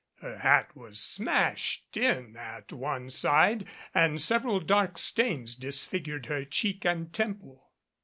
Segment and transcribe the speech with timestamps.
[0.19, 6.83] Her hat was smashed in at one side and several dark stains disfigured her cheek
[6.87, 7.69] and temple.